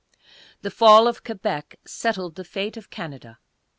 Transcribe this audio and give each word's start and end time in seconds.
The 0.63 0.71
fall 0.71 1.07
of 1.07 1.23
Quebec 1.23 1.77
settled 1.85 2.33
the 2.33 2.43
fate 2.43 2.75
of 2.75 2.89
Canada. 2.89 3.37